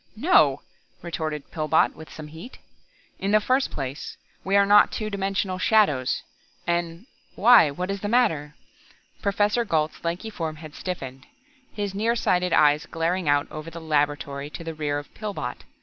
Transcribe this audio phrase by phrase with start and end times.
[0.17, 0.63] "No!"
[1.03, 2.57] retorted Pillbot with some heat.
[3.19, 6.23] "In the first place, we are not two dimensional shadows,
[6.65, 8.55] and why, what is the matter?"
[9.21, 11.27] Professor Gault's lanky form had stiffened,
[11.71, 15.65] his near sighted eyes glaring out over the laboratory to the rear of Pillbot.